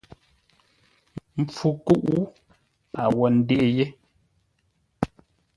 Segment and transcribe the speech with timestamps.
[1.39, 2.15] Mpfu kúʼ
[3.01, 3.85] a wó ndê yé.